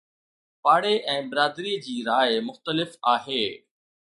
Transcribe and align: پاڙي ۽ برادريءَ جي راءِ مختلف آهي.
پاڙي 0.63 0.93
۽ 1.15 1.27
برادريءَ 1.33 1.77
جي 1.85 1.95
راءِ 2.09 2.41
مختلف 2.49 2.99
آهي. 3.13 3.41